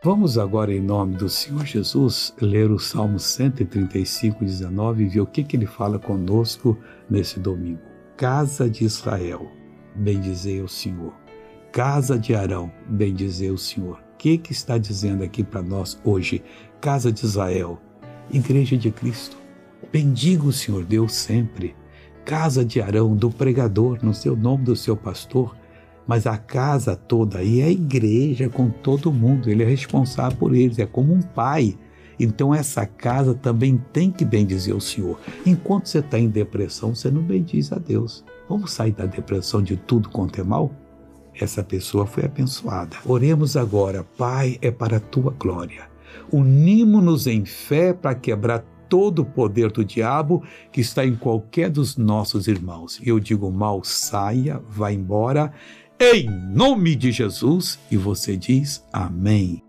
[0.00, 5.26] Vamos agora, em nome do Senhor Jesus, ler o Salmo 135, 19 e ver o
[5.26, 6.78] que, que ele fala conosco
[7.10, 7.80] nesse domingo.
[8.16, 9.50] Casa de Israel,
[9.96, 11.12] bendizei o Senhor.
[11.72, 13.96] Casa de Arão, bendizei o Senhor.
[13.96, 16.44] O que, que está dizendo aqui para nós hoje?
[16.80, 17.82] Casa de Israel,
[18.30, 19.36] Igreja de Cristo.
[19.92, 21.74] Bendiga o Senhor Deus sempre.
[22.24, 25.56] Casa de Arão, do pregador, no seu nome do seu pastor
[26.08, 30.54] mas a casa toda aí é a igreja com todo mundo, ele é responsável por
[30.54, 31.76] eles, é como um pai.
[32.18, 35.20] Então essa casa também tem que bendizer o Senhor.
[35.44, 38.24] Enquanto você está em depressão, você não bendiz a Deus.
[38.48, 40.72] Vamos sair da depressão de tudo quanto é mal?
[41.38, 42.96] Essa pessoa foi abençoada.
[43.04, 45.88] Oremos agora, Pai, é para a tua glória.
[46.32, 51.98] Unimos-nos em fé para quebrar todo o poder do diabo que está em qualquer dos
[51.98, 52.98] nossos irmãos.
[53.04, 55.52] Eu digo mal, saia, vá embora
[56.00, 59.67] em nome de Jesus, e você diz amém.